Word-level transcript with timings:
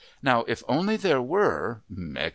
Now 0.23 0.45
if 0.47 0.63
only 0.67 0.97
there 0.97 1.21
were...," 1.21 1.83
etc. 1.93 2.29